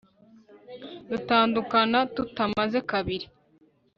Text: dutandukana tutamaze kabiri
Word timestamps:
dutandukana 1.09 1.99
tutamaze 2.15 2.79
kabiri 2.89 3.27